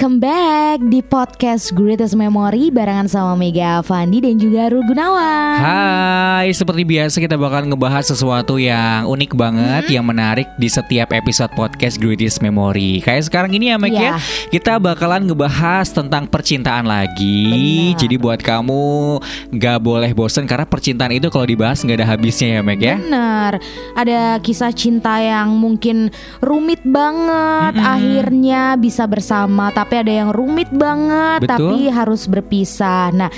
Welcome 0.00 0.24
back 0.24 0.80
di 0.88 1.04
podcast 1.04 1.76
Greatest 1.76 2.16
Memory 2.16 2.72
barengan 2.72 3.04
sama 3.04 3.36
Mega 3.36 3.84
Fandi 3.84 4.24
dan 4.24 4.40
juga 4.40 4.72
Rul 4.72 4.80
Gunawan. 4.88 5.60
Hai, 5.60 6.48
seperti 6.56 6.88
biasa 6.88 7.20
kita 7.20 7.36
bakal 7.36 7.68
ngebahas 7.68 8.08
sesuatu 8.08 8.56
yang 8.56 9.04
unik 9.04 9.36
banget, 9.36 9.92
yang 9.92 10.08
menarik 10.08 10.48
di 10.56 10.72
setiap 10.72 11.12
episode 11.12 11.52
podcast 11.52 12.00
Greatest 12.00 12.40
Memory. 12.40 13.04
Kayak 13.04 13.28
sekarang 13.28 13.52
ini 13.52 13.68
ya, 13.68 13.76
Mek 13.76 13.92
Iya. 13.92 14.00
ya, 14.00 14.12
kita 14.48 14.80
bakalan 14.80 15.28
ngebahas 15.28 15.92
tentang 15.92 16.24
percintaan 16.24 16.88
lagi. 16.88 17.92
Benar. 17.92 18.00
Jadi 18.00 18.16
buat 18.16 18.40
kamu 18.40 18.84
nggak 19.52 19.78
boleh 19.84 20.16
bosen 20.16 20.48
karena 20.48 20.64
percintaan 20.64 21.12
itu 21.12 21.28
kalau 21.28 21.44
dibahas 21.44 21.84
nggak 21.84 22.00
ada 22.00 22.08
habisnya 22.08 22.56
ya, 22.56 22.60
Mek 22.64 22.80
ya. 22.80 22.96
Bener, 22.96 23.60
ada 23.92 24.40
kisah 24.40 24.72
cinta 24.72 25.20
yang 25.20 25.52
mungkin 25.60 26.08
rumit 26.40 26.80
banget, 26.88 27.76
akhirnya 27.76 28.80
bisa 28.80 29.04
bersama, 29.04 29.68
tapi 29.68 29.89
ada 29.96 30.12
yang 30.12 30.30
rumit 30.30 30.70
banget, 30.70 31.46
Betul. 31.46 31.50
tapi 31.50 31.78
harus 31.90 32.22
berpisah. 32.30 33.10
Nah, 33.10 33.30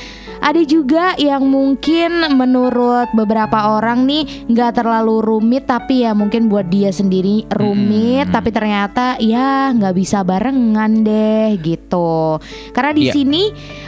ada 0.43 0.59
juga 0.67 1.15
yang 1.15 1.47
mungkin 1.47 2.35
menurut 2.35 3.07
beberapa 3.15 3.79
orang 3.79 4.03
nih 4.11 4.51
nggak 4.51 4.83
terlalu 4.83 5.23
rumit, 5.23 5.71
tapi 5.71 6.03
ya 6.03 6.19
mungkin 6.19 6.51
buat 6.51 6.67
dia 6.67 6.91
sendiri 6.91 7.47
rumit, 7.47 8.27
tapi 8.35 8.51
ternyata 8.51 9.23
ya 9.23 9.71
nggak 9.71 9.95
bisa 9.95 10.27
barengan 10.27 11.07
deh 11.07 11.55
gitu. 11.63 12.43
Karena 12.75 12.91
di 12.91 13.07
Iya. 13.07 13.13
sini 13.15 13.43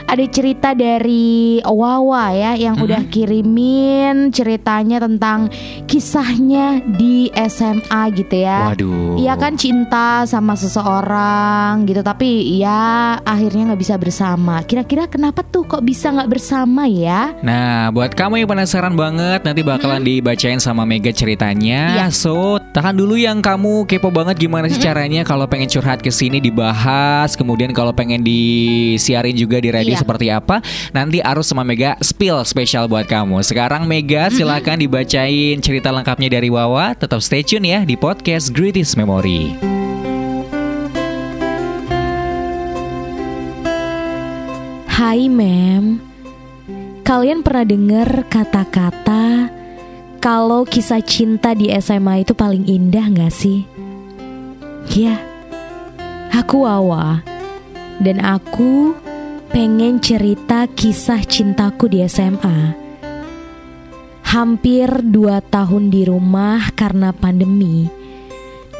ada 0.07 0.23
cerita 0.31 0.71
dari 0.71 1.59
Wawa 1.59 2.31
ya 2.31 2.51
yang 2.55 2.79
udah 2.79 3.03
kirimin 3.11 4.31
ceritanya 4.31 5.03
tentang 5.03 5.51
kisahnya 5.91 6.79
di 6.87 7.27
SMA 7.35 8.01
gitu 8.15 8.35
ya. 8.39 8.71
Waduh. 8.71 9.19
Iya 9.19 9.35
kan 9.35 9.59
cinta 9.59 10.23
sama 10.23 10.55
seseorang 10.55 11.83
gitu 11.83 11.99
tapi 11.99 12.55
ya 12.55 13.19
akhirnya 13.19 13.75
nggak 13.75 13.81
bisa 13.83 13.99
bersama. 13.99 14.63
Kira-kira 14.63 15.11
kenapa 15.11 15.43
tuh 15.43 15.67
kok 15.67 15.83
bisa 15.83 16.15
nggak 16.15 16.31
bersama 16.31 16.44
ya? 16.89 17.33
Nah, 17.41 17.89
buat 17.89 18.13
kamu 18.13 18.43
yang 18.43 18.49
penasaran 18.49 18.93
banget, 18.93 19.41
nanti 19.41 19.61
bakalan 19.65 20.01
dibacain 20.01 20.61
sama 20.61 20.85
Mega 20.85 21.09
ceritanya. 21.09 21.97
Iya. 21.97 22.07
So, 22.13 22.61
tahan 22.73 22.93
dulu 22.97 23.17
yang 23.17 23.41
kamu 23.41 23.89
kepo 23.89 24.13
banget 24.13 24.37
gimana 24.45 24.69
sih 24.69 24.77
caranya 24.77 25.25
kalau 25.25 25.49
pengen 25.49 25.69
curhat 25.69 26.01
ke 26.01 26.13
sini 26.13 26.37
dibahas, 26.37 27.33
kemudian 27.33 27.73
kalau 27.73 27.91
pengen 27.91 28.21
disiarin 28.21 29.33
juga 29.35 29.57
di 29.57 29.69
radio 29.73 29.93
Iya. 29.95 30.01
seperti 30.01 30.27
apa, 30.29 30.61
nanti 30.93 31.21
Arus 31.21 31.49
sama 31.49 31.65
Mega 31.65 31.97
spill 32.01 32.41
spesial 32.45 32.85
buat 32.85 33.05
kamu. 33.09 33.41
Sekarang 33.41 33.85
Mega 33.89 34.29
silakan 34.29 34.81
dibacain 34.81 35.61
cerita 35.61 35.89
lengkapnya 35.89 36.29
dari 36.29 36.49
Wawa. 36.49 36.93
Tetap 36.97 37.21
stay 37.21 37.41
tune 37.41 37.65
ya 37.65 37.81
di 37.85 37.97
podcast 37.97 38.51
Greatest 38.53 38.97
Memory. 38.97 39.55
Hai 44.95 45.27
mem, 45.27 45.99
kalian 47.05 47.45
pernah 47.45 47.69
dengar 47.69 48.09
kata-kata 48.33 49.53
kalau 50.17 50.65
kisah 50.65 51.05
cinta 51.05 51.53
di 51.53 51.69
SMA 51.77 52.25
itu 52.25 52.33
paling 52.33 52.65
indah 52.65 53.13
gak 53.13 53.29
sih? 53.29 53.61
Ya, 54.89 55.21
aku 56.33 56.65
Wawa 56.65 57.21
dan 58.01 58.17
aku 58.25 58.97
pengen 59.53 60.01
cerita 60.01 60.65
kisah 60.65 61.21
cintaku 61.21 61.93
di 61.93 62.01
SMA. 62.09 62.73
Hampir 64.25 64.89
dua 65.05 65.45
tahun 65.45 65.93
di 65.93 66.09
rumah 66.09 66.73
karena 66.73 67.13
pandemi 67.13 67.85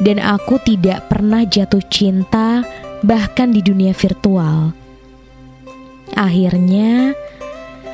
dan 0.02 0.18
aku 0.18 0.58
tidak 0.66 1.06
pernah 1.06 1.46
jatuh 1.46 1.80
cinta 1.86 2.66
bahkan 3.06 3.54
di 3.54 3.62
dunia 3.62 3.94
virtual. 3.94 4.74
Akhirnya, 6.18 7.14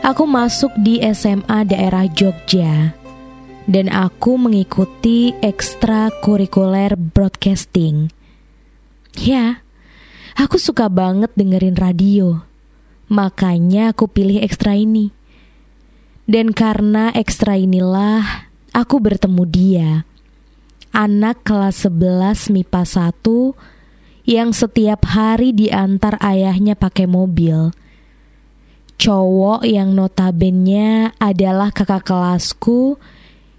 aku 0.02 0.26
masuk 0.26 0.74
di 0.82 0.98
SMA 1.14 1.62
daerah 1.62 2.10
Jogja 2.10 2.90
dan 3.70 3.86
aku 3.86 4.34
mengikuti 4.34 5.30
ekstrakurikuler 5.38 6.98
broadcasting. 6.98 8.10
Ya, 9.14 9.62
aku 10.34 10.58
suka 10.58 10.90
banget 10.90 11.30
dengerin 11.38 11.78
radio. 11.78 12.42
Makanya 13.06 13.94
aku 13.94 14.10
pilih 14.10 14.42
ekstra 14.42 14.74
ini. 14.74 15.14
Dan 16.26 16.50
karena 16.50 17.14
ekstra 17.14 17.54
inilah 17.54 18.50
aku 18.74 18.98
bertemu 18.98 19.42
dia. 19.46 19.90
Anak 20.92 21.46
kelas 21.46 21.86
11 21.88 22.52
MIPA 22.52 22.82
1 22.84 24.28
yang 24.28 24.50
setiap 24.54 25.08
hari 25.08 25.54
diantar 25.56 26.20
ayahnya 26.20 26.76
pakai 26.76 27.08
mobil 27.08 27.72
cowok 29.02 29.66
yang 29.66 29.98
notabene 29.98 31.10
adalah 31.18 31.74
kakak 31.74 32.06
kelasku 32.06 33.02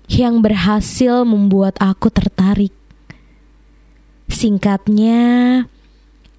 yang 0.07 0.39
berhasil 0.39 1.27
membuat 1.27 1.75
aku 1.83 2.07
tertarik. 2.07 2.71
Singkatnya, 4.31 5.19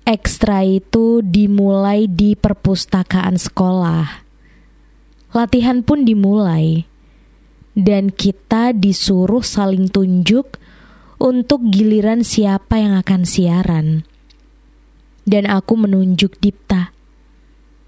ekstra 0.08 0.64
itu 0.64 1.20
dimulai 1.20 2.08
di 2.08 2.32
perpustakaan 2.32 3.36
sekolah. 3.36 4.24
Latihan 5.36 5.84
pun 5.84 6.08
dimulai, 6.08 6.88
dan 7.76 8.08
kita 8.08 8.72
disuruh 8.72 9.44
saling 9.44 9.92
tunjuk 9.92 10.56
untuk 11.20 11.60
giliran 11.68 12.24
siapa 12.24 12.80
yang 12.80 12.96
akan 12.96 13.28
siaran. 13.28 14.08
Dan 15.28 15.44
aku 15.44 15.76
menunjuk 15.76 16.40
Dipta. 16.40 16.96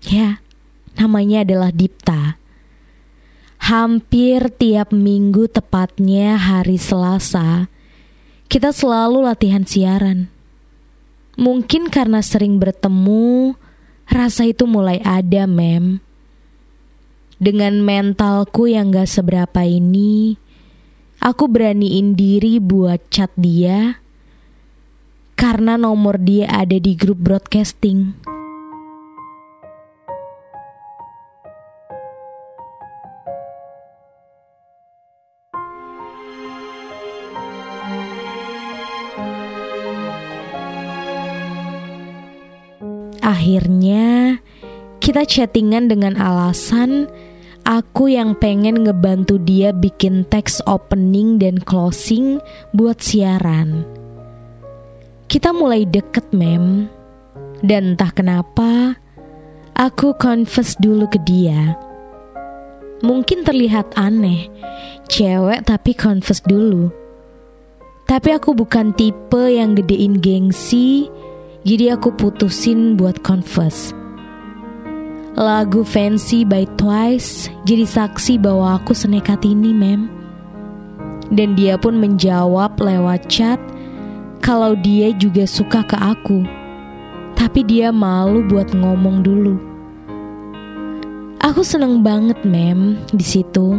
Ya, 0.04 0.44
namanya 0.96 1.44
adalah 1.44 1.70
Dipta. 1.70 2.40
Hampir 3.56 4.52
tiap 4.56 4.92
minggu 4.92 5.48
tepatnya 5.48 6.36
hari 6.36 6.76
Selasa, 6.76 7.72
kita 8.46 8.70
selalu 8.70 9.24
latihan 9.24 9.64
siaran. 9.64 10.28
Mungkin 11.36 11.92
karena 11.92 12.24
sering 12.24 12.56
bertemu, 12.56 13.56
rasa 14.08 14.48
itu 14.48 14.64
mulai 14.64 15.04
ada, 15.04 15.44
mem. 15.44 16.00
Dengan 17.36 17.84
mentalku 17.84 18.64
yang 18.64 18.88
gak 18.88 19.12
seberapa 19.12 19.60
ini, 19.68 20.40
aku 21.20 21.44
beraniin 21.44 22.16
diri 22.16 22.56
buat 22.56 23.04
chat 23.12 23.28
dia 23.36 24.00
karena 25.36 25.76
nomor 25.76 26.16
dia 26.16 26.48
ada 26.48 26.80
di 26.80 26.96
grup 26.96 27.20
broadcasting. 27.20 28.25
Kita 45.16 45.48
chattingan 45.48 45.88
dengan 45.88 46.12
alasan 46.20 47.08
aku 47.64 48.12
yang 48.12 48.36
pengen 48.36 48.84
ngebantu 48.84 49.40
dia 49.40 49.72
bikin 49.72 50.28
teks 50.28 50.60
opening 50.68 51.40
dan 51.40 51.56
closing 51.56 52.36
buat 52.76 53.00
siaran. 53.00 53.88
Kita 55.24 55.56
mulai 55.56 55.88
deket 55.88 56.36
mem. 56.36 56.92
Dan 57.64 57.96
entah 57.96 58.12
kenapa 58.12 59.00
Aku 59.72 60.12
confess 60.20 60.76
dulu 60.76 61.08
ke 61.08 61.16
dia. 61.24 61.80
Mungkin 63.00 63.40
terlihat 63.40 63.96
aneh 63.96 64.52
Cewek 65.08 65.64
tapi 65.64 65.96
confess 65.96 66.44
dulu. 66.44 66.92
Tapi 68.04 68.36
aku 68.36 68.52
bukan 68.52 68.92
tipe 68.92 69.48
yang 69.48 69.72
gedein 69.72 70.20
gengsi 70.20 71.08
Jadi 71.64 71.88
aku 71.88 72.12
putusin 72.12 73.00
buat 73.00 73.24
confess 73.24 73.96
Lagu 75.36 75.84
Fancy 75.84 76.48
by 76.48 76.64
Twice 76.80 77.52
jadi 77.68 77.84
saksi 77.84 78.40
bahwa 78.40 78.80
aku 78.80 78.96
senekat 78.96 79.44
ini 79.44 79.68
mem 79.68 80.08
Dan 81.28 81.52
dia 81.52 81.76
pun 81.76 82.00
menjawab 82.00 82.80
lewat 82.80 83.28
chat 83.28 83.60
kalau 84.40 84.72
dia 84.80 85.12
juga 85.12 85.44
suka 85.44 85.84
ke 85.84 85.92
aku. 85.98 86.40
Tapi 87.36 87.66
dia 87.68 87.92
malu 87.92 88.48
buat 88.48 88.72
ngomong 88.72 89.20
dulu. 89.20 89.60
Aku 91.42 91.60
seneng 91.60 92.00
banget, 92.00 92.40
Mem, 92.46 92.96
di 93.12 93.26
situ. 93.26 93.76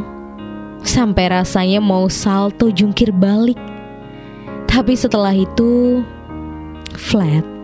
Sampai 0.86 1.34
rasanya 1.34 1.82
mau 1.82 2.06
salto 2.06 2.70
jungkir 2.70 3.10
balik. 3.10 3.58
Tapi 4.70 4.94
setelah 4.94 5.34
itu 5.34 6.04
flat. 6.94 7.57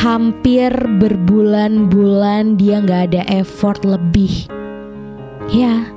Hampir 0.00 0.72
berbulan-bulan 0.72 2.56
dia 2.56 2.80
nggak 2.80 3.12
ada 3.12 3.22
effort 3.36 3.84
lebih. 3.84 4.48
Ya, 5.52 5.92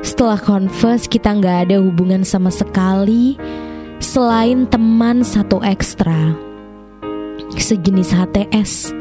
setelah 0.00 0.40
converse 0.40 1.04
kita 1.04 1.28
nggak 1.36 1.68
ada 1.68 1.76
hubungan 1.76 2.24
sama 2.24 2.48
sekali 2.48 3.36
selain 4.00 4.64
teman 4.64 5.20
satu 5.20 5.60
ekstra. 5.60 6.32
Sejenis 7.52 8.16
HTS, 8.16 8.96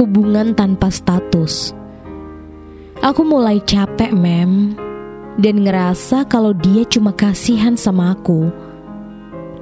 hubungan 0.00 0.56
tanpa 0.56 0.88
status. 0.88 1.76
Aku 3.04 3.28
mulai 3.28 3.60
capek, 3.60 4.16
mem, 4.16 4.72
dan 5.36 5.68
ngerasa 5.68 6.24
kalau 6.32 6.56
dia 6.56 6.88
cuma 6.88 7.12
kasihan 7.12 7.76
sama 7.76 8.16
aku. 8.16 8.48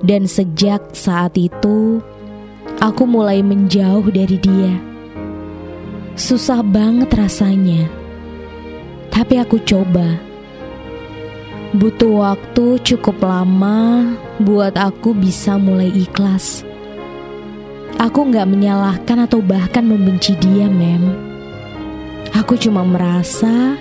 Dan 0.06 0.30
sejak 0.30 0.94
saat 0.94 1.34
itu, 1.34 1.98
aku 2.78 3.02
mulai 3.08 3.42
menjauh 3.42 4.06
dari 4.06 4.38
dia. 4.38 4.78
Susah 6.14 6.62
banget 6.62 7.10
rasanya, 7.16 7.90
tapi 9.10 9.42
aku 9.42 9.58
coba. 9.66 10.20
Butuh 11.70 12.26
waktu 12.26 12.82
cukup 12.82 13.22
lama 13.22 14.14
buat 14.42 14.74
aku 14.74 15.14
bisa 15.14 15.54
mulai 15.54 15.90
ikhlas. 15.90 16.66
Aku 17.98 18.26
nggak 18.26 18.46
menyalahkan 18.46 19.26
atau 19.26 19.38
bahkan 19.38 19.86
membenci 19.86 20.34
dia, 20.38 20.66
Mem. 20.66 21.30
Aku 22.34 22.58
cuma 22.58 22.82
merasa 22.82 23.78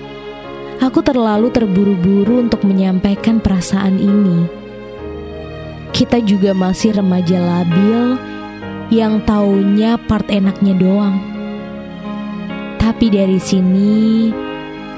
aku 0.79 1.01
terlalu 1.01 1.49
terburu-buru 1.49 2.45
untuk 2.45 2.61
menyampaikan 2.65 3.41
perasaan 3.41 3.97
ini. 3.97 4.45
Kita 5.89 6.21
juga 6.21 6.53
masih 6.55 6.95
remaja 6.95 7.41
labil 7.41 8.15
yang 8.89 9.21
taunya 9.21 10.01
part 10.01 10.25
enaknya 10.33 10.73
doang. 10.73 11.21
Tapi 12.81 13.13
dari 13.13 13.37
sini 13.37 14.33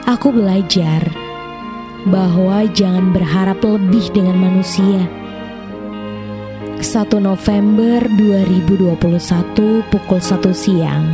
aku 0.07 0.31
belajar 0.31 1.03
bahwa 2.07 2.63
jangan 2.71 3.11
berharap 3.11 3.59
lebih 3.59 4.07
dengan 4.15 4.39
manusia. 4.39 5.05
1 6.81 7.19
November 7.19 8.01
2021 8.15 9.85
pukul 9.91 10.19
1 10.23 10.49
siang. 10.55 11.05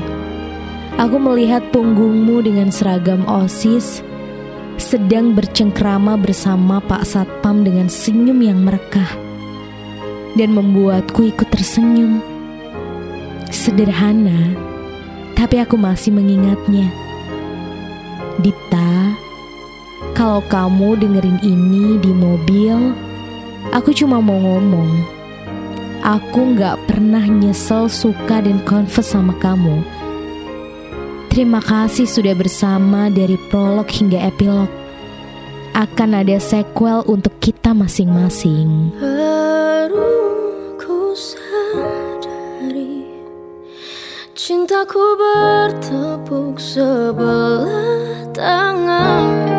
Aku 1.01 1.17
melihat 1.17 1.65
punggungmu 1.73 2.45
dengan 2.45 2.69
seragam 2.69 3.25
OSIS 3.25 4.05
sedang 4.77 5.33
bercengkrama 5.33 6.15
bersama 6.15 6.77
Pak 6.77 7.03
Satpam 7.03 7.65
dengan 7.65 7.89
senyum 7.89 8.37
yang 8.37 8.61
merekah 8.61 9.17
dan 10.37 10.53
membuatku 10.53 11.25
ikut 11.25 11.49
tersenyum. 11.49 12.36
Sederhana, 13.67 14.55
tapi 15.35 15.59
aku 15.59 15.75
masih 15.75 16.15
mengingatnya. 16.15 16.87
Dipta, 18.39 19.11
kalau 20.15 20.39
kamu 20.47 20.95
dengerin 20.95 21.35
ini 21.43 21.99
di 21.99 22.15
mobil, 22.15 22.95
aku 23.75 23.91
cuma 23.91 24.23
mau 24.23 24.39
ngomong. 24.39 25.03
Aku 25.99 26.55
gak 26.55 26.79
pernah 26.87 27.27
nyesel 27.27 27.91
suka 27.91 28.39
dan 28.39 28.63
confess 28.63 29.11
sama 29.11 29.35
kamu. 29.35 29.83
Terima 31.27 31.59
kasih 31.59 32.07
sudah 32.07 32.39
bersama 32.39 33.11
dari 33.11 33.35
prolog 33.51 33.91
hingga 33.91 34.31
epilog. 34.31 34.71
Akan 35.75 36.15
ada 36.15 36.39
sequel 36.39 37.03
untuk 37.03 37.35
kita 37.43 37.75
masing-masing. 37.75 38.95
Baru 38.95 39.46
Cintaku 44.47 45.19
bertepuk 45.19 46.55
sebelah 46.55 47.67
tangan 48.31 49.56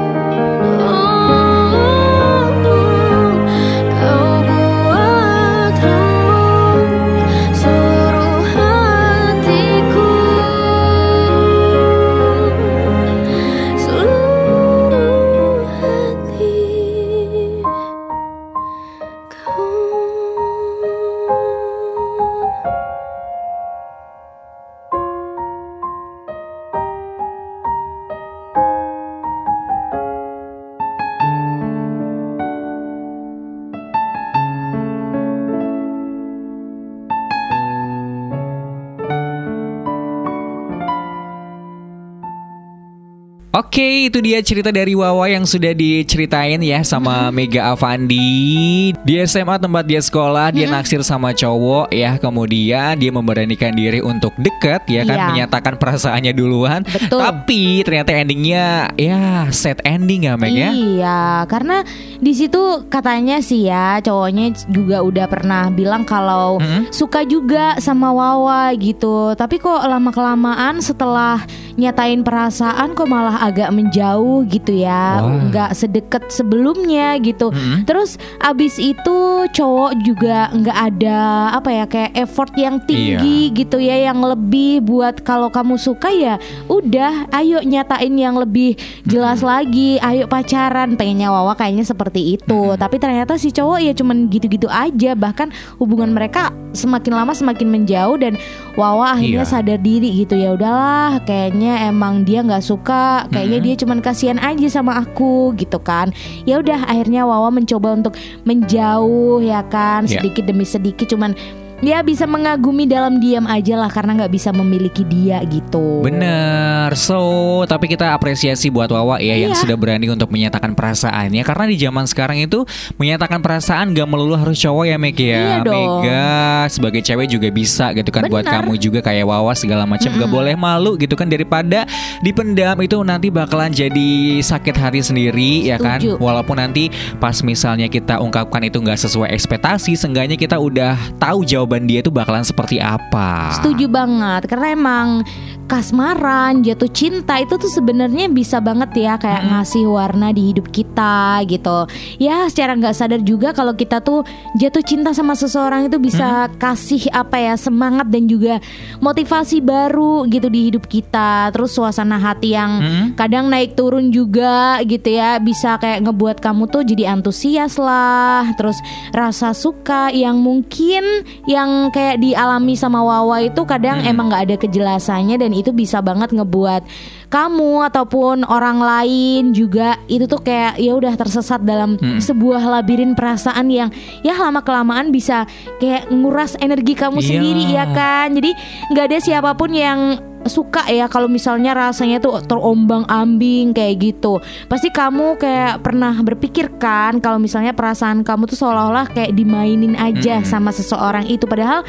Oke, 43.68 44.08
itu 44.08 44.24
dia 44.24 44.40
cerita 44.40 44.72
dari 44.72 44.96
Wawa 44.96 45.28
yang 45.28 45.44
sudah 45.44 45.76
diceritain 45.76 46.56
ya 46.64 46.80
sama 46.80 47.28
Mega 47.28 47.68
Avandi. 47.68 48.96
Di 49.04 49.20
SMA 49.28 49.60
tempat 49.60 49.84
dia 49.84 50.00
sekolah, 50.00 50.48
dia 50.56 50.72
naksir 50.72 51.04
sama 51.04 51.36
cowok 51.36 51.92
ya. 51.92 52.16
Kemudian 52.16 52.96
dia 52.96 53.12
memberanikan 53.12 53.76
diri 53.76 54.00
untuk 54.00 54.32
deket 54.40 54.88
ya 54.88 55.04
kan, 55.04 55.20
Iya. 55.20 55.26
menyatakan 55.28 55.76
perasaannya 55.76 56.32
duluan. 56.32 56.80
Betul. 56.88 57.20
Tapi 57.20 57.84
ternyata 57.84 58.16
endingnya 58.16 58.88
ya 58.96 59.52
sad 59.52 59.84
ending 59.84 60.24
ya 60.24 60.40
Meg 60.40 60.56
ya. 60.56 60.72
Iya, 60.72 61.20
karena 61.44 61.84
di 62.24 62.32
situ 62.32 62.88
katanya 62.88 63.44
sih 63.44 63.68
ya 63.68 64.00
cowoknya 64.00 64.64
juga 64.72 65.04
udah 65.04 65.28
pernah 65.28 65.68
bilang 65.68 66.08
kalau 66.08 66.56
Mm-mm. 66.56 66.88
suka 66.88 67.20
juga 67.28 67.76
sama 67.84 68.16
Wawa 68.16 68.72
gitu. 68.80 69.36
Tapi 69.36 69.60
kok 69.60 69.84
lama 69.84 70.08
kelamaan 70.08 70.80
setelah 70.80 71.44
nyatain 71.76 72.24
perasaan 72.24 72.96
kok 72.96 73.06
malah 73.06 73.44
agak 73.44 73.57
menjauh 73.74 74.46
gitu 74.46 74.70
ya, 74.78 75.18
nggak 75.50 75.74
sedekat 75.74 76.30
sebelumnya 76.30 77.18
gitu. 77.18 77.50
Mm-mm. 77.50 77.82
Terus 77.82 78.14
abis 78.38 78.78
itu 78.78 79.18
cowok 79.50 79.92
juga 80.06 80.46
nggak 80.54 80.78
ada 80.94 81.18
apa 81.58 81.70
ya 81.74 81.84
kayak 81.90 82.14
effort 82.14 82.54
yang 82.54 82.78
tinggi 82.86 83.50
gitu 83.50 83.82
ya, 83.82 84.14
yang 84.14 84.22
lebih 84.22 84.86
buat 84.86 85.26
kalau 85.26 85.50
kamu 85.50 85.74
suka 85.74 86.14
ya 86.14 86.38
udah, 86.70 87.26
ayo 87.34 87.58
nyatain 87.66 88.14
yang 88.14 88.38
lebih 88.38 88.78
jelas 89.02 89.42
lagi, 89.42 89.98
ayo 89.98 90.30
pacaran. 90.30 90.94
Pengennya 90.94 91.34
Wawa 91.34 91.58
kayaknya 91.58 91.82
seperti 91.82 92.38
itu, 92.38 92.78
tapi 92.78 93.02
ternyata 93.02 93.34
si 93.34 93.50
cowok 93.50 93.78
ya 93.82 93.92
cuman 93.96 94.30
gitu-gitu 94.30 94.70
aja. 94.70 95.18
Bahkan 95.18 95.50
hubungan 95.82 96.14
mereka 96.14 96.54
semakin 96.76 97.16
lama 97.16 97.32
semakin 97.32 97.68
menjauh 97.72 98.20
dan 98.20 98.36
Wawa 98.78 99.18
akhirnya 99.18 99.42
Iya. 99.42 99.50
sadar 99.50 99.80
diri 99.82 100.22
gitu 100.22 100.38
ya 100.38 100.54
udahlah, 100.54 101.24
kayaknya 101.24 101.88
emang 101.90 102.22
dia 102.22 102.44
nggak 102.44 102.62
suka, 102.62 103.26
kayaknya 103.48 103.64
dia 103.64 103.74
cuman 103.80 103.98
kasihan 103.98 104.38
aja 104.38 104.68
sama 104.68 105.00
aku 105.00 105.56
gitu 105.56 105.80
kan. 105.80 106.12
Ya 106.44 106.60
udah 106.60 106.84
akhirnya 106.84 107.24
Wawa 107.24 107.48
mencoba 107.48 107.96
untuk 107.96 108.12
menjauh 108.44 109.40
ya 109.40 109.64
kan 109.64 110.04
Iya. 110.04 110.20
sedikit 110.20 110.44
demi 110.44 110.68
sedikit 110.68 111.08
cuman 111.08 111.32
ya 111.78 112.02
bisa 112.02 112.26
mengagumi 112.26 112.90
dalam 112.90 113.22
diam 113.22 113.46
aja 113.46 113.78
lah 113.78 113.86
karena 113.86 114.18
nggak 114.18 114.32
bisa 114.34 114.50
memiliki 114.50 115.06
dia 115.06 115.38
gitu. 115.46 116.02
Bener, 116.02 116.90
so 116.98 117.62
tapi 117.70 117.86
kita 117.86 118.10
apresiasi 118.10 118.66
buat 118.66 118.90
Wawa 118.90 119.22
ya 119.22 119.38
yang 119.38 119.54
Iya. 119.54 119.62
sudah 119.62 119.76
berani 119.78 120.10
untuk 120.10 120.34
menyatakan 120.34 120.74
perasaannya 120.74 121.42
karena 121.46 121.64
di 121.70 121.76
zaman 121.78 122.04
sekarang 122.10 122.42
itu 122.42 122.66
menyatakan 122.98 123.38
perasaan 123.38 123.94
gak 123.94 124.08
melulu 124.10 124.34
harus 124.34 124.58
cowok 124.58 124.84
ya 124.90 124.96
Meg 124.98 125.14
ya. 125.14 125.38
Iya 125.38 125.56
dong. 125.62 126.02
Mega 126.02 126.66
sebagai 126.66 127.00
cewek 127.06 127.30
juga 127.30 127.48
bisa 127.54 127.94
gitu 127.94 128.10
kan 128.10 128.26
buat 128.26 128.42
Bener. 128.42 128.66
kamu 128.66 128.72
juga 128.82 128.98
kayak 128.98 129.24
Wawa 129.30 129.54
segala 129.54 129.86
macam 129.86 130.10
gak 130.18 130.30
boleh 130.30 130.58
malu 130.58 130.98
gitu 130.98 131.14
kan 131.14 131.30
daripada 131.30 131.86
dipendam 132.26 132.74
itu 132.82 132.98
nanti 133.06 133.30
bakalan 133.30 133.70
jadi 133.70 134.42
sakit 134.42 134.74
hati 134.74 134.98
sendiri 134.98 135.70
ya 135.70 135.78
kan. 135.78 136.02
Setuju. 136.02 136.18
Walaupun 136.18 136.58
nanti 136.58 136.90
pas 137.22 137.38
misalnya 137.46 137.86
kita 137.86 138.18
ungkapkan 138.18 138.66
itu 138.66 138.82
nggak 138.82 138.98
sesuai 138.98 139.30
ekspektasi, 139.30 139.94
seenggaknya 139.94 140.34
kita 140.34 140.58
udah 140.58 140.98
tahu 141.22 141.46
jawabannya 141.46 141.67
jawaban 141.68 141.84
dia 141.84 142.00
tuh 142.00 142.08
bakalan 142.16 142.40
seperti 142.40 142.80
apa. 142.80 143.52
Setuju 143.60 143.92
banget 143.92 144.48
karena 144.48 144.72
emang 144.72 145.20
kasmaran, 145.68 146.64
jatuh 146.64 146.88
cinta 146.88 147.36
itu 147.36 147.60
tuh 147.60 147.68
sebenarnya 147.68 148.32
bisa 148.32 148.56
banget 148.56 149.04
ya 149.04 149.20
kayak 149.20 149.52
ngasih 149.52 149.84
warna 149.84 150.32
di 150.32 150.48
hidup 150.48 150.72
kita 150.72 151.44
gitu. 151.44 151.84
Ya 152.16 152.48
secara 152.48 152.72
nggak 152.72 152.96
sadar 152.96 153.20
juga 153.20 153.52
kalau 153.52 153.76
kita 153.76 154.00
tuh 154.00 154.24
jatuh 154.56 154.80
cinta 154.80 155.12
sama 155.12 155.36
seseorang 155.36 155.92
itu 155.92 156.00
bisa 156.00 156.48
kasih 156.56 157.12
apa 157.12 157.36
ya 157.36 157.54
semangat 157.60 158.08
dan 158.08 158.24
juga 158.24 158.64
motivasi 159.04 159.60
baru 159.60 160.24
gitu 160.32 160.48
di 160.48 160.72
hidup 160.72 160.88
kita. 160.88 161.52
Terus 161.52 161.76
suasana 161.76 162.16
hati 162.16 162.56
yang 162.56 162.80
kadang 163.12 163.52
naik 163.52 163.76
turun 163.76 164.08
juga 164.08 164.80
gitu 164.88 165.12
ya 165.12 165.36
bisa 165.36 165.76
kayak 165.76 166.08
ngebuat 166.08 166.40
kamu 166.40 166.64
tuh 166.72 166.80
jadi 166.80 167.12
antusias 167.12 167.76
lah. 167.76 168.56
Terus 168.56 168.80
rasa 169.12 169.52
suka 169.52 170.08
yang 170.16 170.40
mungkin 170.40 171.28
yang 171.58 171.70
kayak 171.90 172.22
dialami 172.22 172.78
sama 172.78 173.02
Wawa 173.02 173.42
itu 173.42 173.66
kadang 173.66 173.98
emang 174.00 174.30
nggak 174.30 174.44
ada 174.46 174.56
kejelasannya 174.56 175.36
dan 175.36 175.50
itu 175.50 175.74
bisa 175.74 175.98
banget 175.98 176.30
ngebuat 176.30 176.86
kamu 177.28 177.84
ataupun 177.92 178.46
orang 178.46 178.80
lain 178.80 179.52
juga 179.52 180.00
itu 180.06 180.24
tuh 180.24 180.40
kayak 180.40 180.78
ya 180.78 180.94
udah 180.94 181.12
tersesat 181.12 181.60
dalam 181.60 181.98
sebuah 182.18 182.62
labirin 182.64 183.12
perasaan 183.12 183.68
yang 183.68 183.90
ya 184.22 184.32
lama 184.32 184.62
kelamaan 184.62 185.10
bisa 185.10 185.44
kayak 185.76 186.08
nguras 186.08 186.54
energi 186.58 186.94
kamu 186.94 187.18
Iya. 187.18 187.28
sendiri 187.28 187.64
ya 187.68 187.84
kan? 187.90 188.30
Jadi 188.32 188.50
nggak 188.94 189.04
ada 189.10 189.18
siapa 189.18 189.50
pun 189.52 189.74
yang 189.74 190.16
suka 190.48 190.88
ya 190.90 191.06
kalau 191.06 191.28
misalnya 191.30 191.76
rasanya 191.76 192.18
tuh 192.18 192.40
terombang 192.44 193.04
ambing 193.06 193.76
kayak 193.76 194.00
gitu. 194.02 194.40
Pasti 194.66 194.90
kamu 194.90 195.38
kayak 195.38 195.84
pernah 195.84 196.16
berpikir 196.20 196.76
kan 196.80 197.20
kalau 197.22 197.38
misalnya 197.38 197.76
perasaan 197.76 198.26
kamu 198.26 198.48
tuh 198.50 198.58
seolah-olah 198.58 199.12
kayak 199.12 199.36
dimainin 199.36 199.94
aja 199.94 200.42
sama 200.42 200.74
seseorang 200.74 201.28
itu. 201.28 201.44
Padahal 201.44 201.84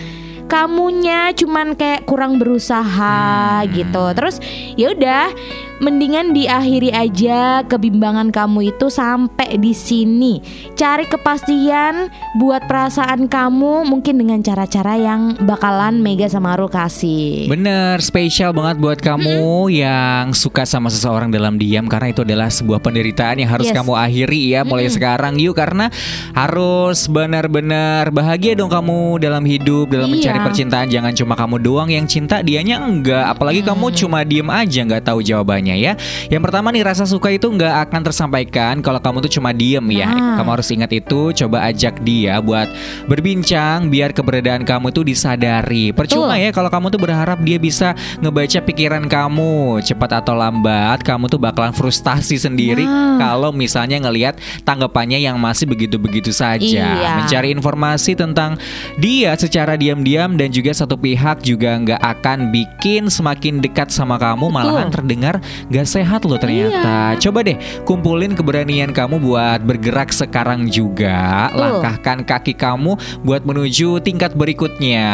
kamunya 0.49 1.29
cuman 1.37 1.77
kayak 1.77 2.03
kurang 2.09 2.41
berusaha 2.41 3.63
gitu. 3.69 4.03
Terus 4.17 4.41
ya 4.75 4.91
udah 4.91 5.31
mendingan 5.79 6.36
diakhiri 6.36 6.91
aja 6.91 7.63
kebimbangan 7.63 8.29
kamu 8.29 8.75
itu 8.75 8.88
sampai 8.88 9.55
di 9.55 9.71
sini. 9.71 10.43
Cari 10.75 11.07
kepastian 11.07 12.12
buat 12.36 12.67
perasaan 12.67 13.25
kamu 13.25 13.88
mungkin 13.88 14.19
dengan 14.19 14.39
cara-cara 14.39 14.95
yang 14.95 15.39
bakalan 15.39 16.00
Mega 16.00 16.27
sama 16.27 16.55
Arul 16.55 16.67
kasih. 16.67 17.48
Bener, 17.48 18.00
spesial 18.00 18.51
banget 18.51 18.77
buat 18.77 19.00
kamu 19.00 19.71
yang 19.71 20.36
suka 20.36 20.67
sama 20.67 20.91
seseorang 20.91 21.31
dalam 21.31 21.55
diam 21.55 21.88
karena 21.88 22.12
itu 22.12 22.21
adalah 22.21 22.51
sebuah 22.51 22.79
penderitaan 22.79 23.39
yang 23.39 23.50
harus 23.50 23.67
Yes. 23.69 23.77
kamu 23.77 23.93
akhiri 23.93 24.41
ya 24.50 24.65
mulai 24.65 24.89
sekarang 24.89 25.38
yuk 25.38 25.53
karena 25.53 25.93
harus 26.33 27.05
benar-benar 27.05 28.09
bahagia 28.09 28.57
dong 28.57 28.67
kamu 28.67 29.21
dalam 29.21 29.45
hidup 29.45 29.93
dalam 29.93 30.09
Iya. 30.09 30.13
mencari 30.17 30.39
percintaan 30.41 30.88
jangan 30.89 31.13
cuma 31.13 31.38
kamu 31.38 31.62
doang 31.62 31.89
yang 31.89 32.09
cinta 32.09 32.41
dianya 32.41 32.81
enggak 32.81 33.29
apalagi 33.29 33.62
kamu 33.62 33.93
cuma 33.93 34.25
diem 34.25 34.50
aja 34.50 34.81
nggak 34.81 35.05
tahu 35.05 35.21
jawabannya 35.21 35.68
ya. 35.75 35.93
Yang 36.29 36.41
pertama 36.45 36.69
nih 36.69 36.85
rasa 36.85 37.03
suka 37.03 37.29
itu 37.29 37.45
nggak 37.45 37.89
akan 37.89 38.01
tersampaikan 38.05 38.75
kalau 38.79 38.97
kamu 38.97 39.25
tuh 39.25 39.31
cuma 39.35 39.51
diem 39.51 39.83
ya. 39.91 40.07
Nah. 40.07 40.38
Kamu 40.38 40.49
harus 40.55 40.69
ingat 40.69 40.91
itu 40.93 41.33
coba 41.35 41.67
ajak 41.67 41.99
dia 42.01 42.39
buat 42.39 42.69
berbincang 43.09 43.89
biar 43.89 44.13
keberadaan 44.13 44.63
kamu 44.63 44.93
tuh 44.93 45.03
disadari. 45.03 45.91
Percuma 45.91 46.38
Betul. 46.38 46.45
ya 46.45 46.49
kalau 46.53 46.69
kamu 46.69 46.85
tuh 46.88 47.01
berharap 47.01 47.41
dia 47.41 47.57
bisa 47.57 47.91
ngebaca 48.21 48.59
pikiran 48.61 49.03
kamu 49.09 49.81
cepat 49.81 50.21
atau 50.21 50.38
lambat 50.38 51.01
kamu 51.01 51.25
tuh 51.25 51.41
bakalan 51.41 51.73
frustasi 51.73 52.38
sendiri 52.38 52.85
Nah. 52.85 53.17
kalau 53.17 53.49
misalnya 53.51 53.99
ngelihat 53.99 54.38
tanggapannya 54.63 55.19
yang 55.19 55.35
masih 55.35 55.65
begitu-begitu 55.65 56.29
saja 56.29 56.61
Iya. 56.61 57.19
mencari 57.19 57.49
informasi 57.51 58.13
tentang 58.13 58.55
dia 58.95 59.33
secara 59.33 59.73
diam-diam 59.75 60.38
dan 60.38 60.53
juga 60.53 60.71
satu 60.71 60.95
pihak 60.95 61.41
juga 61.41 61.75
nggak 61.75 61.97
akan 61.99 62.53
bikin 62.53 63.09
semakin 63.09 63.59
dekat 63.59 63.89
sama 63.89 64.15
kamu 64.15 64.47
malahan 64.47 64.88
terdengar 64.88 65.41
gak 65.67 65.87
sehat 65.87 66.23
loh 66.23 66.39
ternyata. 66.39 67.15
Iya. 67.15 67.19
coba 67.19 67.43
deh 67.43 67.57
kumpulin 67.83 68.31
keberanian 68.33 68.95
kamu 68.95 69.19
buat 69.19 69.59
bergerak 69.61 70.09
sekarang 70.09 70.71
juga. 70.71 71.49
Betul. 71.51 71.59
langkahkan 71.59 72.17
kaki 72.23 72.53
kamu 72.55 72.95
buat 73.21 73.43
menuju 73.43 73.99
tingkat 73.99 74.33
berikutnya. 74.33 75.07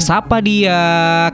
Sapa 0.00 0.40
dia 0.40 0.78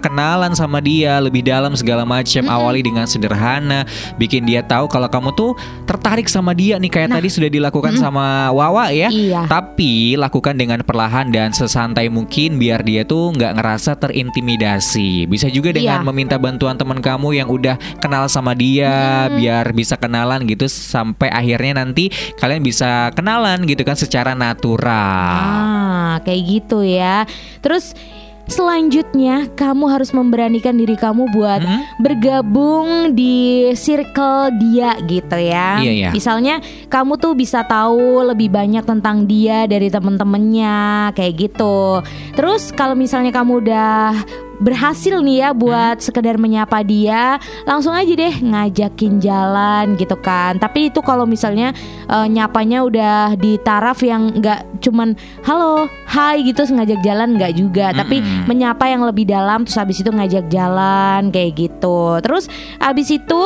kenalan 0.00 0.52
sama 0.52 0.80
dia 0.80 1.20
lebih 1.20 1.46
dalam 1.46 1.76
segala 1.76 2.02
macam 2.02 2.46
awali 2.46 2.82
dengan 2.82 3.06
sederhana. 3.06 3.84
Bikin 4.16 4.42
dia 4.44 4.64
tahu 4.64 4.88
kalau 4.88 5.06
kamu 5.06 5.30
tuh 5.34 5.52
tertarik 5.86 6.26
sama 6.26 6.50
dia 6.52 6.80
nih 6.80 6.90
kayak 6.90 7.10
tadi 7.12 7.28
sudah 7.30 7.50
dilakukan 7.50 7.94
sama 7.96 8.50
Wawa 8.50 8.90
ya. 8.90 9.08
Iya. 9.12 9.44
tapi 9.46 10.16
lakukan 10.18 10.56
dengan 10.56 10.80
perlahan 10.82 11.30
dan 11.30 11.52
sesantai 11.52 12.08
mungkin 12.10 12.56
biar 12.58 12.80
dia 12.82 13.04
tuh 13.04 13.30
nggak 13.36 13.52
ngerasa 13.60 13.94
terintimidasi. 13.98 15.28
Bisa 15.28 15.46
juga 15.46 15.70
dengan 15.70 16.00
Iya. 16.02 16.06
meminta 16.08 16.36
bantuan 16.40 16.74
teman 16.74 16.98
kamu 16.98 17.36
yang 17.36 17.48
udah 17.48 17.76
kenal 18.00 18.26
sama 18.26 18.55
dia 18.56 19.28
biar 19.30 19.70
bisa 19.70 19.94
kenalan 19.94 20.42
gitu 20.44 20.64
sampai 20.66 21.28
akhirnya 21.28 21.84
nanti 21.84 22.08
kalian 22.36 22.64
bisa 22.64 23.12
kenalan 23.12 23.62
gitu 23.62 23.84
kan 23.84 23.94
secara 23.94 24.32
natural 24.32 25.36
Ah, 25.36 26.16
kayak 26.24 26.42
gitu 26.48 26.80
ya. 26.80 27.28
Terus 27.60 27.92
selanjutnya 28.46 29.50
kamu 29.52 29.90
harus 29.90 30.14
memberanikan 30.14 30.78
diri 30.78 30.94
kamu 30.94 31.34
buat 31.34 31.58
Hmm? 31.58 31.82
bergabung 31.98 33.10
di 33.12 33.68
circle 33.74 34.54
dia 34.56 34.94
gitu 35.04 35.34
ya. 35.34 35.82
Iya, 35.82 35.92
iya. 35.92 36.10
Misalnya 36.14 36.62
kamu 36.86 37.18
tuh 37.18 37.34
bisa 37.34 37.66
tahu 37.66 38.22
lebih 38.22 38.48
banyak 38.48 38.86
tentang 38.86 39.26
dia 39.26 39.66
dari 39.66 39.90
temen-temennya 39.90 41.10
kayak 41.12 41.34
gitu. 41.50 42.00
Terus 42.38 42.70
kalau 42.70 42.94
misalnya 42.94 43.34
kamu 43.34 43.66
udah 43.66 44.14
berhasil 44.58 45.20
nih 45.20 45.36
ya 45.46 45.48
buat 45.52 46.00
sekedar 46.00 46.36
menyapa 46.40 46.80
dia, 46.82 47.36
langsung 47.64 47.92
aja 47.92 48.12
deh 48.12 48.34
ngajakin 48.40 49.20
jalan 49.20 49.96
gitu 49.96 50.16
kan. 50.20 50.56
Tapi 50.60 50.92
itu 50.92 51.00
kalau 51.04 51.24
misalnya 51.28 51.72
eh, 52.08 52.26
nyapanya 52.28 52.84
udah 52.84 53.36
di 53.36 53.60
taraf 53.60 54.00
yang 54.04 54.40
nggak 54.40 54.80
cuman 54.80 55.16
halo, 55.44 55.88
hai 56.08 56.44
gitu 56.44 56.64
ngajak 56.66 57.00
jalan 57.04 57.36
nggak 57.36 57.52
juga, 57.56 57.92
tapi 57.92 58.20
menyapa 58.44 58.88
yang 58.88 59.04
lebih 59.04 59.28
dalam 59.28 59.64
terus 59.64 59.78
habis 59.78 60.00
itu 60.00 60.10
ngajak 60.10 60.48
jalan 60.48 61.28
kayak 61.30 61.56
gitu. 61.56 62.20
Terus 62.20 62.48
habis 62.80 63.08
itu 63.12 63.40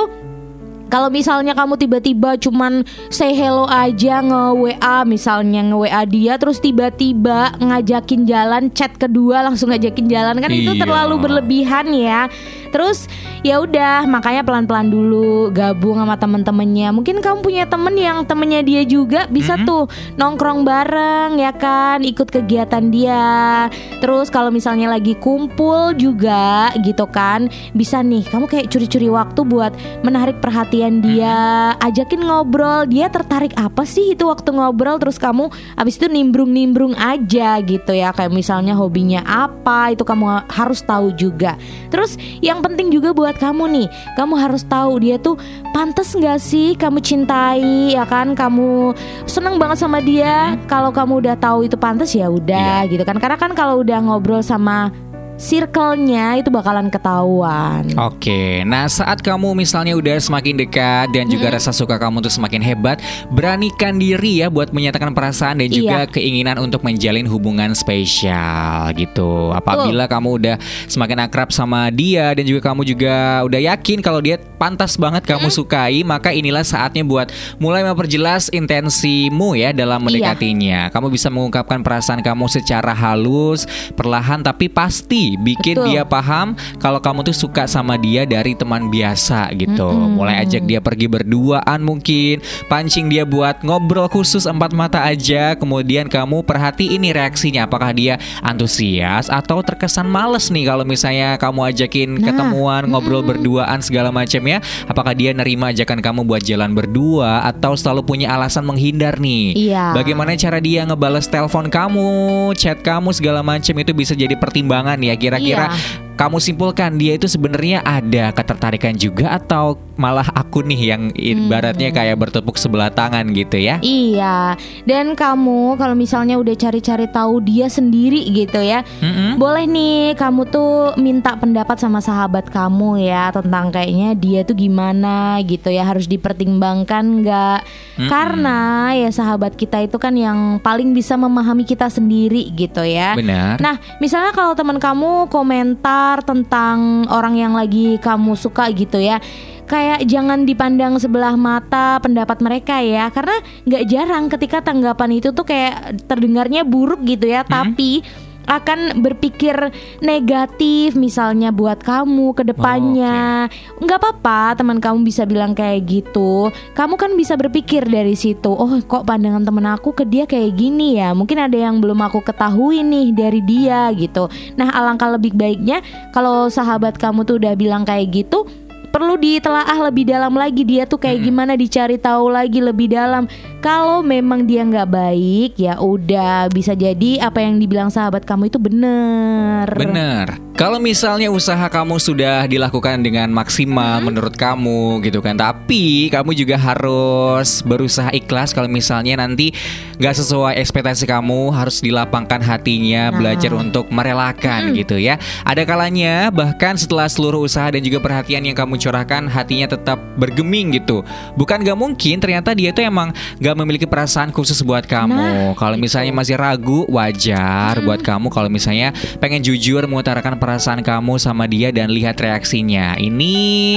kalau 0.90 1.06
misalnya 1.08 1.54
kamu 1.54 1.78
tiba-tiba 1.78 2.34
cuman 2.36 2.82
say 3.08 3.32
hello 3.32 3.64
aja 3.64 4.20
nge 4.20 4.42
WA 4.52 4.96
misalnya 5.06 5.62
nge 5.64 5.76
WA 5.78 6.02
dia 6.04 6.34
terus 6.34 6.58
tiba-tiba 6.58 7.54
ngajakin 7.56 8.26
jalan 8.26 8.68
chat 8.74 8.98
kedua 8.98 9.46
langsung 9.46 9.70
ngajakin 9.70 10.10
jalan 10.10 10.36
kan 10.36 10.50
itu 10.50 10.70
Iya. 10.70 10.82
terlalu 10.82 11.14
berlebihan 11.22 11.86
ya. 11.94 12.26
Terus 12.70 13.10
ya 13.42 13.62
udah 13.62 14.06
makanya 14.06 14.46
pelan-pelan 14.46 14.88
dulu 14.90 15.50
gabung 15.50 15.98
sama 15.98 16.16
temen-temennya. 16.16 16.94
Mungkin 16.94 17.22
kamu 17.22 17.38
punya 17.42 17.64
temen 17.66 17.94
yang 17.98 18.22
temennya 18.24 18.62
dia 18.62 18.82
juga 18.86 19.26
bisa 19.26 19.58
tuh 19.62 19.90
nongkrong 20.16 20.62
bareng 20.62 21.38
ya 21.38 21.52
kan, 21.54 22.02
ikut 22.06 22.30
kegiatan 22.30 22.88
dia. 22.88 23.66
Terus 23.98 24.30
kalau 24.32 24.48
misalnya 24.54 24.90
lagi 24.90 25.18
kumpul 25.18 25.92
juga 25.98 26.72
gitu 26.80 27.04
kan, 27.10 27.50
bisa 27.74 28.00
nih 28.00 28.24
kamu 28.26 28.46
kayak 28.46 28.70
curi-curi 28.72 29.08
waktu 29.10 29.40
buat 29.44 29.72
menarik 30.06 30.38
perhatian 30.38 31.02
dia, 31.02 31.74
ajakin 31.82 32.24
ngobrol. 32.24 32.86
Dia 32.86 33.12
tertarik 33.12 33.52
apa 33.58 33.84
sih 33.84 34.14
itu 34.14 34.24
waktu 34.30 34.54
ngobrol 34.54 34.96
terus 35.02 35.18
kamu 35.18 35.50
abis 35.76 36.00
itu 36.00 36.06
nimbrung-nimbrung 36.08 36.94
aja 36.96 37.58
gitu 37.60 37.92
ya. 37.92 38.14
Kayak 38.14 38.32
misalnya 38.32 38.78
hobinya 38.78 39.20
apa 39.26 39.92
itu 39.92 40.06
kamu 40.06 40.46
harus 40.48 40.80
tahu 40.86 41.12
juga. 41.16 41.58
Terus 41.90 42.16
yang 42.40 42.59
penting 42.62 42.88
juga 42.94 43.10
buat 43.10 43.36
kamu 43.36 43.64
nih, 43.68 43.86
kamu 44.14 44.34
harus 44.38 44.62
tahu 44.64 45.02
dia 45.02 45.16
tuh 45.18 45.36
pantas 45.72 46.12
nggak 46.14 46.38
sih 46.38 46.76
kamu 46.76 47.00
cintai 47.02 47.96
ya 47.96 48.06
kan? 48.06 48.32
Kamu 48.38 48.94
seneng 49.26 49.58
banget 49.58 49.82
sama 49.82 49.98
dia. 49.98 50.54
Kalau 50.70 50.94
kamu 50.94 51.24
udah 51.26 51.36
tahu 51.36 51.66
itu 51.66 51.74
pantas 51.74 52.12
ya 52.14 52.30
udah 52.30 52.86
gitu 52.88 53.02
kan. 53.02 53.18
Karena 53.18 53.36
kan 53.40 53.52
kalau 53.52 53.82
udah 53.82 53.98
ngobrol 54.04 54.44
sama 54.44 54.92
circle-nya 55.40 56.36
itu 56.36 56.52
bakalan 56.52 56.92
ketahuan. 56.92 57.88
Oke, 57.96 58.60
nah 58.68 58.84
saat 58.84 59.24
kamu 59.24 59.56
misalnya 59.56 59.96
udah 59.96 60.20
semakin 60.20 60.60
dekat 60.60 61.08
dan 61.16 61.32
juga 61.32 61.56
rasa 61.56 61.72
suka 61.72 61.96
kamu 61.96 62.20
tuh 62.20 62.28
semakin 62.28 62.60
hebat, 62.60 63.00
beranikan 63.32 63.96
diri 63.96 64.44
ya 64.44 64.52
buat 64.52 64.68
menyatakan 64.68 65.16
perasaan 65.16 65.64
dan 65.64 65.72
juga 65.72 66.04
Iya. 66.04 66.12
keinginan 66.12 66.60
untuk 66.60 66.84
menjalin 66.84 67.24
hubungan 67.24 67.72
spesial 67.72 68.92
gitu. 68.92 69.56
Apabila 69.56 70.04
kamu 70.04 70.28
udah 70.36 70.56
semakin 70.84 71.24
akrab 71.24 71.48
sama 71.48 71.88
dia 71.88 72.36
dan 72.36 72.44
juga 72.44 72.68
kamu 72.68 72.84
juga 72.84 73.40
udah 73.48 73.60
yakin 73.64 74.04
kalau 74.04 74.20
dia 74.20 74.36
pantas 74.60 75.00
banget 75.00 75.24
kamu 75.24 75.48
sukai, 75.48 76.04
maka 76.04 76.36
inilah 76.36 76.60
saatnya 76.60 77.00
buat 77.00 77.32
mulai 77.56 77.80
memperjelas 77.80 78.52
intensimu 78.52 79.56
ya 79.56 79.72
dalam 79.72 80.04
Iya. 80.04 80.06
mendekatinya. 80.06 80.80
Kamu 80.92 81.08
bisa 81.08 81.32
mengungkapkan 81.32 81.80
perasaan 81.80 82.20
kamu 82.20 82.44
secara 82.44 82.92
halus, 82.92 83.64
perlahan 83.96 84.44
tapi 84.44 84.68
pasti 84.68 85.29
bikin 85.36 85.76
Betul. 85.78 85.86
dia 85.92 86.02
paham 86.06 86.54
kalau 86.78 87.02
kamu 87.02 87.26
tuh 87.26 87.36
suka 87.36 87.66
sama 87.66 87.98
dia 87.98 88.24
dari 88.24 88.54
teman 88.54 88.88
biasa 88.88 89.50
gitu. 89.58 89.90
Mm-mm. 89.90 90.16
Mulai 90.16 90.46
ajak 90.46 90.62
dia 90.64 90.78
pergi 90.78 91.06
berduaan 91.10 91.80
mungkin, 91.82 92.40
pancing 92.70 93.10
dia 93.10 93.26
buat 93.26 93.62
ngobrol 93.66 94.06
khusus 94.06 94.46
empat 94.46 94.70
mata 94.72 95.02
aja. 95.02 95.58
Kemudian 95.58 96.06
kamu 96.06 96.46
perhati 96.46 96.94
ini 96.94 97.10
reaksinya, 97.10 97.66
apakah 97.66 97.90
dia 97.90 98.16
antusias 98.40 99.26
atau 99.28 99.60
terkesan 99.60 100.06
males 100.06 100.48
nih 100.48 100.70
kalau 100.70 100.86
misalnya 100.86 101.36
kamu 101.36 101.74
ajakin 101.74 102.20
Nah, 102.20 102.28
ketemuan, 102.30 102.82
ngobrol 102.88 103.24
berduaan 103.24 103.80
segala 103.80 104.12
macam 104.12 104.44
ya. 104.44 104.60
Apakah 104.84 105.16
dia 105.16 105.32
nerima 105.32 105.72
ajakan 105.72 106.04
kamu 106.04 106.20
buat 106.28 106.44
jalan 106.44 106.76
berdua 106.76 107.48
atau 107.48 107.72
selalu 107.72 108.04
punya 108.04 108.28
alasan 108.36 108.68
menghindar 108.68 109.16
nih? 109.16 109.56
Iya. 109.56 109.96
Bagaimana 109.96 110.36
cara 110.36 110.60
dia 110.60 110.84
ngebales 110.84 111.26
telepon 111.26 111.72
kamu, 111.72 112.10
chat 112.54 112.84
kamu 112.84 113.10
segala 113.16 113.40
macam 113.40 113.74
itu 113.76 113.92
bisa 113.96 114.12
jadi 114.12 114.36
pertimbangan 114.36 115.00
ya. 115.00 115.16
Kira-kira 115.20 115.68
Iya. 115.68 116.09
Kamu 116.20 116.36
simpulkan 116.36 117.00
dia 117.00 117.16
itu 117.16 117.24
sebenarnya 117.24 117.80
ada 117.80 118.28
ketertarikan 118.36 118.92
juga 118.92 119.40
atau 119.40 119.80
malah 119.96 120.28
aku 120.36 120.60
nih 120.60 120.92
yang 120.92 121.02
ibaratnya 121.16 121.88
Hmm. 121.88 121.96
kayak 121.96 122.16
bertepuk 122.20 122.60
sebelah 122.60 122.92
tangan 122.92 123.24
gitu 123.32 123.56
ya? 123.56 123.80
Iya, 123.80 124.52
dan 124.84 125.16
kamu 125.16 125.80
kalau 125.80 125.96
misalnya 125.96 126.36
udah 126.36 126.52
cari-cari 126.52 127.08
tahu 127.08 127.40
dia 127.40 127.72
sendiri 127.72 128.20
gitu 128.36 128.60
ya, 128.60 128.84
Mm-mm. 129.00 129.40
boleh 129.40 129.64
nih 129.64 130.12
kamu 130.20 130.44
tuh 130.52 130.92
minta 131.00 131.32
pendapat 131.40 131.80
sama 131.80 132.04
sahabat 132.04 132.52
kamu 132.52 133.00
ya 133.00 133.32
tentang 133.32 133.72
kayaknya 133.72 134.12
dia 134.12 134.40
tuh 134.44 134.60
gimana 134.60 135.40
gitu 135.48 135.72
ya 135.72 135.88
harus 135.88 136.04
dipertimbangkan 136.04 137.24
nggak? 137.24 137.60
Karena 138.00 138.92
ya 138.96 139.12
sahabat 139.12 139.60
kita 139.60 139.84
itu 139.84 140.00
kan 140.00 140.16
yang 140.16 140.56
paling 140.64 140.96
bisa 140.96 141.20
memahami 141.20 141.68
kita 141.68 141.92
sendiri 141.92 142.48
gitu 142.56 142.80
ya. 142.80 143.12
Benar. 143.12 143.60
Nah, 143.60 143.76
misalnya 144.00 144.32
kalau 144.32 144.56
teman 144.56 144.80
kamu 144.80 145.28
komentar 145.28 146.09
tentang 146.18 147.06
orang 147.06 147.38
yang 147.38 147.54
lagi 147.54 147.94
kamu 148.02 148.34
suka 148.34 148.66
gitu 148.74 148.98
ya, 148.98 149.22
kayak 149.70 150.02
jangan 150.10 150.42
dipandang 150.42 150.98
sebelah 150.98 151.38
mata 151.38 152.02
pendapat 152.02 152.42
mereka 152.42 152.82
ya, 152.82 153.06
karena 153.14 153.38
nggak 153.70 153.84
jarang 153.86 154.26
ketika 154.26 154.58
tanggapan 154.66 155.22
itu 155.22 155.30
tuh 155.30 155.46
kayak 155.46 156.02
terdengarnya 156.10 156.66
buruk 156.66 157.06
gitu 157.06 157.30
ya, 157.30 157.46
tapi 157.46 158.02
akan 158.50 158.98
berpikir 158.98 159.54
negatif 160.02 160.98
misalnya 160.98 161.54
buat 161.54 161.78
kamu 161.78 162.34
ke 162.34 162.42
depannya. 162.50 163.46
nggak 163.78 163.98
apa-apa 164.02 164.58
teman 164.58 164.82
kamu 164.82 165.06
bisa 165.06 165.22
bilang 165.22 165.54
kayak 165.54 165.86
gitu. 165.86 166.50
Kamu 166.74 166.98
kan 166.98 167.14
bisa 167.14 167.38
berpikir 167.38 167.86
dari 167.86 168.18
situ. 168.18 168.50
Oh, 168.50 168.74
kok 168.82 169.06
pandangan 169.06 169.46
temen 169.46 169.66
aku 169.70 169.94
ke 169.94 170.02
dia 170.02 170.26
kayak 170.26 170.58
gini 170.58 170.98
ya? 170.98 171.14
Mungkin 171.14 171.38
ada 171.38 171.54
yang 171.54 171.78
belum 171.78 172.02
aku 172.02 172.26
ketahui 172.26 172.82
nih 172.82 173.14
dari 173.14 173.40
dia 173.46 173.94
gitu. 173.94 174.26
Nah, 174.58 174.74
alangkah 174.74 175.14
lebih 175.14 175.38
baiknya 175.38 175.78
kalau 176.10 176.50
sahabat 176.50 176.98
kamu 176.98 177.22
tuh 177.22 177.38
udah 177.38 177.54
bilang 177.54 177.86
kayak 177.86 178.10
gitu, 178.10 178.50
perlu 178.90 179.14
ditelaah 179.16 179.90
lebih 179.90 180.10
dalam 180.10 180.34
lagi. 180.34 180.66
Dia 180.66 180.84
tuh 180.84 180.98
kayak 180.98 181.22
gimana 181.22 181.54
dicari 181.54 181.96
tahu 181.96 182.30
lagi 182.30 182.58
lebih 182.58 182.90
dalam. 182.92 183.30
Kalau 183.62 184.02
memang 184.02 184.44
dia 184.44 184.64
nggak 184.64 184.88
baik 184.88 185.52
ya 185.60 185.78
udah 185.78 186.50
bisa 186.50 186.72
jadi 186.74 187.22
apa 187.22 187.44
yang 187.44 187.60
dibilang 187.60 187.92
sahabat 187.92 188.24
kamu 188.24 188.48
itu 188.48 188.56
bener 188.56 189.68
Bener. 189.76 190.26
Kalau 190.56 190.76
misalnya 190.76 191.32
usaha 191.32 191.72
kamu 191.72 191.96
sudah 191.96 192.44
dilakukan 192.44 193.00
dengan 193.00 193.32
maksimal 193.32 194.04
menurut 194.04 194.36
kamu 194.36 195.00
gitu 195.08 195.24
kan, 195.24 195.32
tapi 195.32 196.12
kamu 196.12 196.36
juga 196.36 196.60
harus 196.60 197.64
berusaha 197.64 198.12
ikhlas 198.12 198.52
kalau 198.52 198.68
misalnya 198.68 199.16
nanti 199.24 199.56
nggak 199.96 200.16
sesuai 200.20 200.60
ekspektasi 200.60 201.08
kamu, 201.08 201.48
harus 201.56 201.80
dilapangkan 201.80 202.44
hatinya, 202.44 203.08
Nah. 203.08 203.16
belajar 203.16 203.52
untuk 203.56 203.88
merelakan 203.88 204.76
gitu 204.76 205.00
ya. 205.00 205.16
Ada 205.48 205.64
kalanya 205.64 206.28
bahkan 206.28 206.76
setelah 206.76 207.08
seluruh 207.08 207.40
usaha 207.40 207.72
dan 207.72 207.80
juga 207.80 207.96
perhatian 208.00 208.44
yang 208.44 208.56
kamu 208.56 208.76
curahkan, 208.80 209.28
hatinya 209.28 209.68
tetap 209.68 210.00
bergeming 210.16 210.72
gitu. 210.74 211.04
Bukan 211.36 211.60
gak 211.60 211.76
mungkin, 211.76 212.16
ternyata 212.18 212.56
dia 212.56 212.72
tuh 212.72 212.82
emang 212.82 213.12
gak 213.38 213.54
memiliki 213.54 213.84
perasaan 213.84 214.32
khusus 214.32 214.64
buat 214.64 214.88
kamu. 214.88 215.12
Nah, 215.12 215.52
kalau 215.54 215.76
itu. 215.76 215.84
misalnya 215.84 216.12
masih 216.16 216.40
ragu, 216.40 216.88
wajar 216.88 217.78
buat 217.84 218.00
kamu 218.00 218.32
kalau 218.32 218.48
misalnya 218.48 218.96
pengen 219.20 219.44
jujur 219.44 219.84
mengutarakan 219.84 220.40
perasaan 220.40 220.80
kamu 220.80 221.20
sama 221.20 221.44
dia 221.44 221.68
dan 221.70 221.92
lihat 221.92 222.16
reaksinya. 222.16 222.96
Ini 222.96 223.34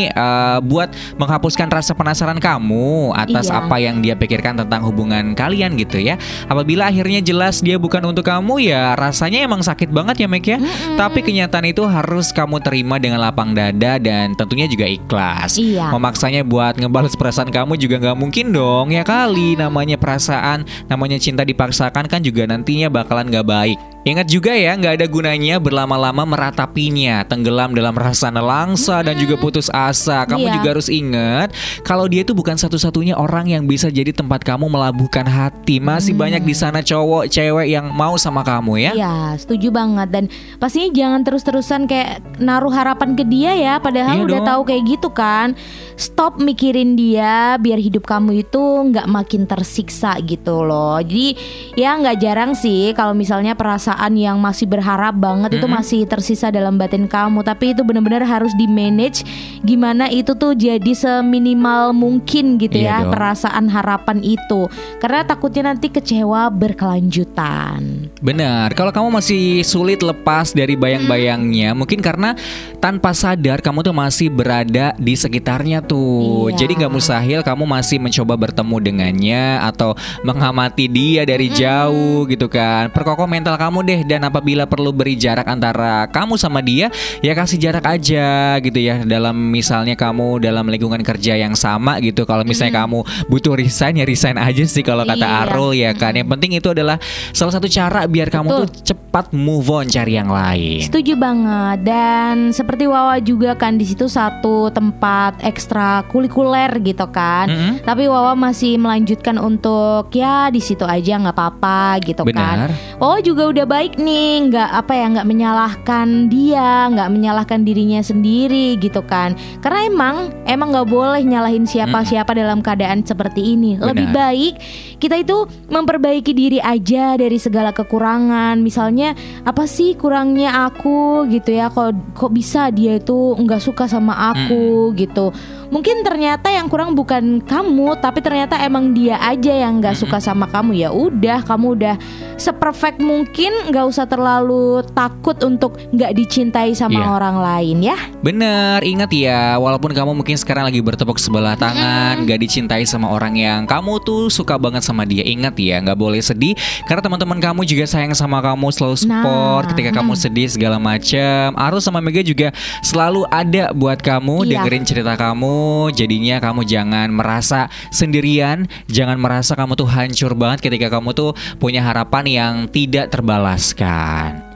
eh, 0.08 0.58
buat 0.64 0.96
menghapuskan 1.20 1.68
rasa 1.68 1.92
penasaran 1.92 2.40
kamu 2.40 3.12
atas 3.14 3.50
Iya. 3.50 3.60
apa 3.60 3.76
yang 3.82 4.00
dia 4.00 4.16
pikirkan 4.16 4.56
tentang 4.56 4.86
hubungan 4.88 5.36
kalian 5.36 5.76
gitu 5.76 6.00
ya. 6.00 6.16
Apabila 6.48 6.88
akhirnya 6.88 7.20
jelas 7.20 7.60
dia 7.60 7.76
bukan 7.76 8.00
untuk 8.08 8.24
kamu 8.24 8.64
ya 8.64 8.94
rasanya 8.96 9.44
emang 9.44 9.60
sakit 9.60 9.90
banget 9.90 10.24
ya 10.24 10.28
Mek 10.30 10.46
ya. 10.46 10.58
Tapi 10.96 11.20
kenyataan 11.26 11.68
itu 11.68 11.84
harus 11.84 12.32
kamu 12.32 12.62
terima 12.64 13.02
dengan 13.02 13.20
lapang 13.20 13.52
dada 13.52 13.98
dan 14.00 14.38
tentunya 14.38 14.70
juga 14.70 14.86
ikhlas. 14.98 15.58
Iya. 15.60 15.94
Memaksanya 15.94 16.42
buat 16.42 16.78
ngebales 16.78 17.14
perasaan 17.16 17.50
kamu 17.50 17.78
juga 17.78 18.02
nggak 18.02 18.18
mungkin 18.18 18.52
dong 18.52 18.92
ya 18.92 19.06
kali. 19.06 19.56
Namanya 19.56 19.96
perasaan, 19.96 20.66
namanya 20.90 21.18
cinta 21.22 21.46
dipaksakan 21.46 22.10
kan 22.10 22.20
juga 22.22 22.44
nantinya 22.50 22.90
bakalan 22.90 23.30
nggak 23.30 23.48
baik. 23.48 23.93
Ingat 24.04 24.28
juga 24.28 24.52
ya, 24.52 24.76
nggak 24.76 25.00
ada 25.00 25.08
gunanya 25.08 25.64
berlama-lama 25.64 26.28
meratapinya, 26.28 27.24
tenggelam 27.24 27.72
dalam 27.72 27.96
rasa 27.96 28.28
nelangsa 28.28 29.00
dan 29.00 29.16
juga 29.16 29.40
putus 29.40 29.72
asa. 29.72 30.28
Kamu 30.28 30.44
Iya. 30.44 30.54
juga 30.60 30.68
harus 30.76 30.92
ingat 30.92 31.56
kalau 31.88 32.12
dia 32.12 32.28
itu 32.28 32.36
bukan 32.36 32.60
satu-satunya 32.60 33.16
orang 33.16 33.48
yang 33.48 33.64
bisa 33.64 33.88
jadi 33.88 34.12
tempat 34.12 34.44
kamu 34.44 34.68
melabuhkan 34.68 35.24
hati. 35.24 35.80
Masih 35.80 36.12
banyak 36.12 36.44
di 36.44 36.52
sana 36.52 36.84
cowok, 36.84 37.32
cewek 37.32 37.72
yang 37.72 37.96
mau 37.96 38.20
sama 38.20 38.44
kamu 38.44 38.84
ya. 38.84 38.92
Iya, 38.92 39.16
setuju 39.40 39.72
banget 39.72 40.12
dan 40.12 40.24
pastinya 40.60 40.92
jangan 40.92 41.24
terus-terusan 41.24 41.88
kayak 41.88 42.20
naruh 42.44 42.76
harapan 42.76 43.16
ke 43.16 43.24
dia 43.24 43.56
ya, 43.56 43.80
padahal 43.80 44.20
Iya 44.20 44.26
udah 44.28 44.40
dong. 44.44 44.50
tahu 44.52 44.62
kayak 44.68 44.84
gitu 44.84 45.16
kan. 45.16 45.56
Stop 45.96 46.44
mikirin 46.44 47.00
dia 47.00 47.56
biar 47.56 47.80
hidup 47.80 48.04
kamu 48.04 48.44
itu 48.44 48.60
nggak 48.60 49.08
makin 49.08 49.48
tersiksa 49.48 50.20
gitu 50.20 50.60
loh. 50.60 51.00
Jadi 51.00 51.40
ya 51.80 51.96
nggak 51.96 52.20
jarang 52.20 52.52
sih 52.52 52.92
kalau 52.92 53.16
misalnya 53.16 53.56
perasaan 53.56 53.92
yang 54.14 54.38
masih 54.40 54.66
berharap 54.70 55.16
banget 55.18 55.58
itu 55.58 55.68
masih 55.68 56.06
tersisa 56.06 56.50
dalam 56.54 56.76
batin 56.78 57.06
kamu, 57.08 57.42
tapi 57.42 57.74
itu 57.74 57.82
benar-benar 57.82 58.24
harus 58.26 58.52
di 58.58 58.66
manage 58.70 59.26
gimana 59.64 60.12
itu 60.12 60.36
tuh 60.36 60.54
jadi 60.54 60.92
seminimal 60.94 61.96
mungkin 61.96 62.60
gitu 62.60 62.78
Iya 62.80 62.88
ya 62.88 62.98
dong. 63.08 63.12
perasaan 63.16 63.66
harapan 63.72 64.20
itu. 64.22 64.68
Karena 65.00 65.24
takutnya 65.24 65.72
nanti 65.72 65.88
kecewa 65.88 66.52
berkelanjutan. 66.52 68.12
Benar, 68.20 68.72
kalau 68.76 68.92
kamu 68.92 69.10
masih 69.20 69.64
sulit 69.64 70.00
lepas 70.04 70.52
dari 70.52 70.76
bayang-bayangnya, 70.76 71.76
mungkin 71.76 72.00
karena 72.00 72.36
tanpa 72.80 73.12
sadar 73.16 73.60
kamu 73.64 73.84
tuh 73.84 73.96
masih 73.96 74.28
berada 74.32 74.96
di 75.00 75.14
sekitarnya 75.16 75.84
tuh. 75.84 76.52
Iya. 76.52 76.66
Jadi 76.66 76.84
nggak 76.84 76.94
mustahil 76.94 77.40
kamu 77.44 77.64
masih 77.64 77.98
mencoba 78.00 78.36
bertemu 78.36 78.76
dengannya 78.80 79.44
atau 79.64 79.96
mengamati 80.24 80.88
dia 80.88 81.24
dari 81.24 81.48
jauh 81.52 82.28
gitu 82.28 82.48
kan. 82.48 82.92
Perkokoh 82.92 83.28
mental 83.28 83.56
kamu 83.56 83.83
deh 83.84 84.02
dan 84.04 84.24
apabila 84.24 84.64
perlu 84.66 84.90
beri 84.90 85.14
jarak 85.14 85.46
antara 85.46 86.08
kamu 86.08 86.36
sama 86.36 86.60
dia, 86.60 86.88
ya 87.20 87.32
kasih 87.32 87.60
jarak 87.60 87.86
aja 87.86 88.58
gitu 88.60 88.80
ya. 88.80 89.04
Dalam 89.04 89.36
misalnya 89.36 89.94
kamu 89.94 90.40
dalam 90.40 90.66
lingkungan 90.66 91.04
kerja 91.04 91.36
yang 91.36 91.54
sama 91.54 92.00
gitu. 92.00 92.24
Kalau 92.24 92.42
misalnya 92.42 92.84
kamu 92.84 93.04
butuh 93.28 93.54
resign 93.54 94.00
ya 94.00 94.06
resign 94.06 94.40
aja 94.40 94.64
sih 94.64 94.82
kalau 94.82 95.04
kata 95.04 95.22
Iya. 95.24 95.40
Arul 95.46 95.72
ya 95.74 95.92
kan. 95.94 96.16
Yang 96.16 96.30
penting 96.32 96.52
itu 96.58 96.68
adalah 96.72 96.98
salah 97.32 97.54
satu 97.54 97.68
cara 97.68 98.08
biar 98.08 98.28
kamu 98.28 98.48
Betul. 98.50 98.60
tuh 98.64 98.70
cepat 98.94 99.26
move 99.32 99.68
on 99.68 99.86
cari 99.86 100.16
yang 100.16 100.28
lain. 100.28 100.82
Setuju 100.84 101.14
banget 101.16 101.84
dan 101.84 102.50
seperti 102.50 102.88
Wawa 102.88 103.20
juga 103.20 103.54
kan 103.54 103.76
di 103.76 103.86
situ 103.86 104.08
satu 104.08 104.70
tempat 104.70 105.44
ekstra 105.44 106.04
kulikuler 106.08 106.70
gitu 106.82 107.06
kan. 107.10 107.48
Mm-mm. 107.50 107.74
Tapi 107.84 108.08
Wawa 108.08 108.34
masih 108.34 108.76
melanjutkan 108.78 109.36
untuk 109.38 110.10
ya 110.12 110.48
di 110.48 110.60
situ 110.60 110.84
aja 110.84 111.20
nggak 111.20 111.36
apa-apa 111.36 112.00
gitu 112.02 112.24
Benar. 112.24 112.70
kan. 112.70 112.76
Wawa 112.98 113.18
juga 113.20 113.50
udah 113.50 113.66
baik 113.74 113.98
nih, 113.98 114.54
nggak 114.54 114.70
apa 114.70 114.94
ya 114.94 115.06
nggak 115.18 115.26
menyalahkan 115.26 116.30
dia, 116.30 116.94
nggak 116.94 117.10
menyalahkan 117.10 117.66
dirinya 117.66 118.06
sendiri 118.06 118.78
gitu 118.78 119.02
kan. 119.02 119.34
Karena 119.66 119.90
emang 119.90 120.16
emang 120.46 120.70
nggak 120.78 120.90
boleh 120.94 121.26
nyalahin 121.26 121.66
siapa-siapa 121.66 122.38
dalam 122.38 122.62
keadaan 122.62 123.02
seperti 123.02 123.58
ini. 123.58 123.82
Lebih 123.82 124.14
Benar. 124.14 124.18
baik 124.30 124.54
kita 125.02 125.18
itu 125.18 125.50
memperbaiki 125.74 126.38
diri 126.38 126.62
aja 126.62 127.18
dari 127.18 127.42
segala 127.42 127.74
kekurangan. 127.74 128.62
Misalnya 128.62 129.18
apa 129.42 129.66
sih 129.66 129.98
kurangnya 129.98 130.70
aku 130.70 131.26
gitu 131.34 131.58
ya? 131.58 131.74
Kok 131.74 132.14
kok 132.14 132.30
bisa 132.30 132.70
dia 132.70 133.02
itu 133.02 133.34
nggak 133.34 133.58
suka 133.58 133.90
sama 133.90 134.14
aku 134.38 134.94
gitu? 134.94 135.34
Mungkin 135.74 136.06
ternyata 136.06 136.54
yang 136.54 136.70
kurang 136.70 136.94
bukan 136.94 137.42
kamu 137.42 137.98
tapi 137.98 138.22
ternyata 138.22 138.62
emang 138.62 138.94
dia 138.94 139.18
aja 139.18 139.50
yang 139.50 139.82
nggak 139.82 139.98
suka 139.98 140.22
sama 140.22 140.46
kamu 140.46 140.78
ya 140.78 140.94
udah 140.94 141.42
kamu 141.42 141.74
udah 141.74 141.96
seperfect 142.38 143.02
mungkin 143.02 143.74
nggak 143.74 143.86
usah 143.90 144.06
terlalu 144.06 144.86
takut 144.94 145.34
untuk 145.42 145.82
nggak 145.90 146.14
dicintai 146.14 146.78
sama 146.78 146.94
Iya. 146.94 147.10
orang 147.10 147.36
lain 147.42 147.78
ya 147.82 147.98
Bener, 148.22 148.80
ingat 148.86 149.12
ya, 149.12 149.58
walaupun 149.60 149.92
kamu 149.92 150.16
mungkin 150.16 150.40
sekarang 150.40 150.64
lagi 150.64 150.80
bertepuk 150.80 151.20
sebelah 151.20 151.60
tangan, 151.60 152.24
gak 152.24 152.40
dicintai 152.40 152.88
sama 152.88 153.12
orang 153.12 153.36
yang 153.36 153.68
kamu 153.68 154.00
tuh 154.00 154.32
suka 154.32 154.56
banget 154.56 154.80
sama 154.80 155.04
dia. 155.04 155.28
Ingat 155.28 155.60
ya, 155.60 155.84
nggak 155.84 156.00
boleh 156.00 156.24
sedih, 156.24 156.56
karena 156.88 157.04
teman-teman 157.04 157.44
kamu 157.44 157.68
juga 157.68 157.84
sayang 157.84 158.16
sama 158.16 158.40
kamu, 158.40 158.72
selalu 158.72 158.96
support 158.96 159.68
Nah, 159.68 159.76
ketika 159.76 159.92
kamu 159.92 160.16
sedih 160.16 160.48
segala 160.48 160.80
macam. 160.80 161.52
Arus 161.60 161.84
sama 161.84 162.00
Mega 162.00 162.24
juga 162.24 162.56
selalu 162.80 163.28
ada 163.28 163.76
buat 163.76 164.00
kamu, 164.00 164.48
Iya. 164.48 164.64
dengerin 164.64 164.84
cerita 164.88 165.20
kamu. 165.20 165.63
Jadinya 165.92 166.40
kamu 166.40 166.64
jangan 166.64 167.10
merasa 167.10 167.68
sendirian, 167.90 168.70
jangan 168.88 169.18
merasa 169.18 169.58
kamu 169.58 169.76
tuh 169.76 169.90
hancur 169.90 170.38
banget 170.38 170.70
ketika 170.70 170.94
kamu 170.94 171.12
tuh 171.12 171.32
punya 171.58 171.82
harapan 171.82 172.26
yang 172.30 172.54
tidak 172.70 173.10
terbalaskan. 173.10 174.53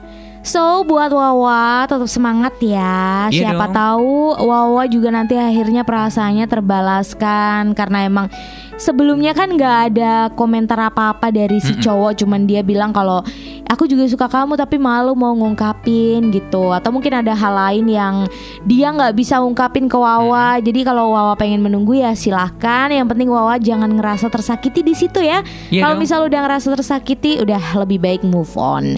So 0.48 0.80
buat 0.80 1.12
Wawa 1.12 1.84
tetap 1.84 2.08
semangat 2.08 2.56
ya. 2.56 3.28
Iya 3.28 3.52
Siapa 3.52 3.68
dong. 3.68 3.76
tahu 3.76 4.16
Wawa 4.48 4.88
juga 4.88 5.12
nanti 5.12 5.36
akhirnya 5.36 5.84
perasaannya 5.84 6.48
terbalaskan 6.48 7.76
karena 7.76 8.08
emang 8.08 8.32
sebelumnya 8.80 9.36
kan 9.36 9.52
nggak 9.52 9.76
ada 9.92 10.32
komentar 10.32 10.80
apa-apa 10.88 11.28
dari 11.28 11.60
si 11.60 11.76
cowok, 11.76 12.24
cuman 12.24 12.48
dia 12.48 12.64
bilang 12.64 12.96
kalau 12.96 13.20
aku 13.68 13.84
juga 13.84 14.08
suka 14.08 14.24
kamu 14.24 14.56
tapi 14.56 14.80
malu 14.80 15.12
mau 15.12 15.36
ngungkapin 15.36 16.32
gitu. 16.32 16.72
Atau 16.72 16.96
mungkin 16.96 17.20
ada 17.20 17.36
hal 17.36 17.52
lain 17.52 17.84
yang 17.84 18.24
dia 18.64 18.88
nggak 18.88 19.20
bisa 19.20 19.44
ungkapin 19.44 19.84
ke 19.84 20.00
Wawa. 20.00 20.64
Jadi 20.64 20.80
kalau 20.80 21.12
Wawa 21.12 21.36
pengen 21.36 21.60
menunggu 21.60 22.00
ya 22.00 22.16
silahkan. 22.16 22.88
Yang 22.88 23.12
penting 23.12 23.28
Wawa 23.28 23.60
jangan 23.60 23.92
ngerasa 24.00 24.32
tersakiti 24.32 24.80
di 24.80 24.96
situ 24.96 25.20
ya. 25.20 25.44
Iya 25.68 25.84
kalau 25.84 26.00
misal 26.00 26.24
udah 26.24 26.40
ngerasa 26.40 26.72
tersakiti, 26.72 27.36
udah 27.36 27.84
lebih 27.84 28.00
baik 28.00 28.24
move 28.24 28.56
on. 28.56 28.96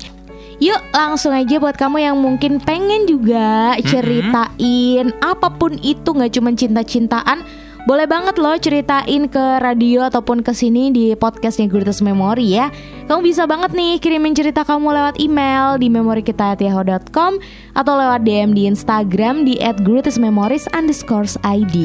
Yuk 0.61 0.93
langsung 0.93 1.33
aja 1.33 1.57
buat 1.57 1.73
kamu 1.73 2.05
yang 2.05 2.17
mungkin 2.21 2.61
pengen 2.61 3.09
juga 3.09 3.81
ceritain 3.81 5.09
apa 5.25 5.49
pun 5.57 5.81
itu 5.81 6.05
nggak 6.05 6.37
cuma 6.37 6.53
cinta-cintaan 6.53 7.41
boleh 7.89 8.05
banget 8.05 8.37
loh 8.37 8.57
ceritain 8.61 9.25
ke 9.25 9.45
radio 9.65 10.05
ataupun 10.05 10.45
ke 10.45 10.53
sini 10.53 10.93
di 10.93 11.17
podcastnya 11.17 11.65
Greatest 11.65 12.05
Memory 12.05 12.61
ya 12.61 12.69
Kamu 13.09 13.25
bisa 13.25 13.49
banget 13.49 13.73
nih 13.73 13.97
kirimin 13.97 14.37
cerita 14.37 14.69
kamu 14.69 14.93
lewat 14.93 15.17
email 15.17 15.81
di 15.81 15.89
memorikita@yahoo.com 15.89 17.41
Atau 17.73 17.95
lewat 17.97 18.21
DM 18.27 18.53
di 18.53 18.69
Instagram 18.69 19.49
di 19.49 19.57
@greatestmemories 19.81 20.69
underscore 20.77 21.25
ID 21.41 21.77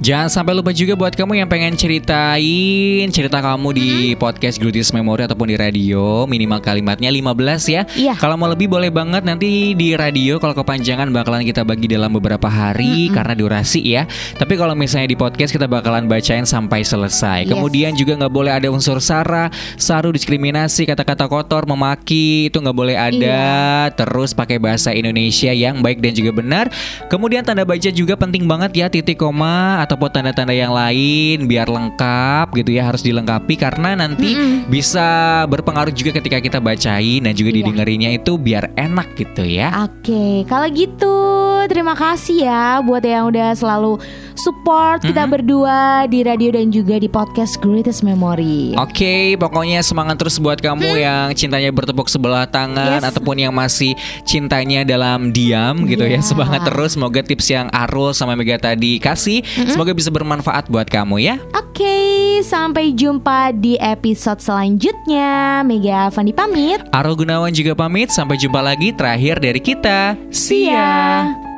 Jangan 0.00 0.32
sampai 0.32 0.56
lupa 0.56 0.72
juga 0.72 0.96
buat 0.96 1.12
kamu 1.12 1.44
yang 1.44 1.48
pengen 1.50 1.74
ceritain 1.76 3.08
cerita 3.12 3.42
kamu 3.42 3.68
di 3.74 3.90
podcast 4.16 4.62
Greatest 4.62 4.94
Memory 4.94 5.26
ataupun 5.26 5.50
di 5.50 5.56
radio 5.58 6.24
minimal 6.30 6.62
kalimatnya 6.62 7.10
15 7.10 7.66
ya. 7.66 7.82
Iya. 7.98 8.14
Kalau 8.14 8.38
mau 8.38 8.46
lebih 8.46 8.70
boleh 8.70 8.94
banget 8.94 9.26
nanti 9.26 9.74
di 9.74 9.98
radio 9.98 10.38
kalau 10.38 10.54
kepanjangan 10.54 11.10
bakalan 11.10 11.42
kita 11.42 11.66
bagi 11.66 11.90
dalam 11.90 12.14
beberapa 12.14 12.46
hari 12.46 13.10
karena 13.10 13.34
durasi 13.34 13.82
ya. 13.82 14.06
Tapi 14.38 14.54
kalau 14.54 14.78
misalnya 14.78 15.10
di 15.10 15.18
podcast 15.18 15.41
kita 15.50 15.64
bakalan 15.64 16.04
bacain 16.04 16.44
sampai 16.44 16.84
selesai. 16.84 17.48
Yes. 17.48 17.50
Kemudian 17.56 17.96
juga 17.96 18.20
nggak 18.20 18.32
boleh 18.32 18.52
ada 18.52 18.68
unsur 18.68 19.00
sara, 19.00 19.48
saru, 19.80 20.12
diskriminasi, 20.12 20.84
kata-kata 20.84 21.24
kotor, 21.26 21.64
memaki 21.64 22.52
itu 22.52 22.60
nggak 22.60 22.76
boleh 22.76 22.96
ada. 23.00 23.88
Terus 23.96 24.36
pakai 24.36 24.60
bahasa 24.60 24.92
Indonesia 24.92 25.50
yang 25.50 25.80
baik 25.80 26.04
dan 26.04 26.12
juga 26.12 26.30
benar. 26.36 26.68
Kemudian 27.08 27.40
tanda 27.42 27.64
baca 27.64 27.88
juga 27.88 28.14
penting 28.14 28.44
banget 28.44 28.72
ya 28.76 28.86
titik 28.92 29.16
koma 29.16 29.80
ataupun 29.80 30.12
tanda-tanda 30.12 30.52
yang 30.52 30.76
lain 30.76 31.48
biar 31.48 31.72
lengkap 31.72 32.52
gitu 32.52 32.76
ya 32.76 32.84
harus 32.84 33.00
dilengkapi 33.00 33.56
karena 33.56 33.96
nanti 33.96 34.36
bisa 34.68 35.42
berpengaruh 35.48 35.94
juga 35.94 36.20
ketika 36.20 36.36
kita 36.42 36.58
bacain 36.60 37.24
dan 37.24 37.32
juga 37.32 37.48
Iya. 37.52 37.58
didengerinnya 37.62 38.10
itu 38.16 38.32
biar 38.40 38.72
enak 38.74 39.14
gitu 39.14 39.44
ya. 39.46 39.86
Oke, 39.86 40.44
kalau 40.48 40.68
gitu 40.72 41.41
terima 41.64 41.92
kasih 41.92 42.44
ya 42.44 42.80
buat 42.80 43.00
yang 43.00 43.28
udah 43.28 43.52
selalu 43.52 43.98
support 44.32 45.00
kita 45.00 45.22
berdua 45.24 46.04
di 46.04 46.22
radio 46.22 46.50
dan 46.50 46.68
juga 46.68 46.96
di 46.96 47.06
podcast 47.06 47.58
Greatest 47.58 48.02
Memory. 48.02 48.74
Oke, 48.74 49.36
pokoknya 49.36 49.78
semangat 49.80 50.18
terus 50.18 50.36
buat 50.36 50.58
kamu 50.58 50.98
yang 50.98 51.30
cintanya 51.32 51.70
bertepuk 51.70 52.06
sebelah 52.06 52.44
tangan 52.44 52.98
Hmm. 52.98 52.98
Yes. 52.98 53.10
ataupun 53.14 53.36
yang 53.38 53.52
masih 53.52 53.94
cintanya 54.24 54.82
dalam 54.82 55.30
diam 55.30 55.86
gitu 55.86 56.02
ya. 56.02 56.18
Iya. 56.18 56.24
Semangat 56.24 56.66
terus. 56.66 56.94
Semoga 56.94 57.22
tips 57.22 57.46
yang 57.48 57.66
Arul 57.70 58.12
sama 58.12 58.34
Mega 58.34 58.58
tadi 58.58 58.98
kasih 58.98 59.40
semoga 59.64 59.92
bisa 59.92 60.10
bermanfaat 60.10 60.66
buat 60.66 60.90
kamu 60.90 61.22
ya. 61.22 61.36
Oke, 61.54 61.96
sampai 62.42 62.92
jumpa 62.92 63.54
di 63.54 63.78
episode 63.78 64.42
selanjutnya. 64.42 65.62
Mega 65.62 66.10
Fandi 66.10 66.32
pamit. 66.32 66.82
Arul 66.90 67.14
Gunawan 67.14 67.52
juga 67.52 67.72
pamit. 67.72 68.10
Sampai 68.10 68.36
jumpa 68.36 68.58
lagi 68.58 68.90
terakhir 68.92 69.38
dari 69.38 69.60
kita. 69.62 70.18
See 70.28 70.68
ya. 70.68 71.51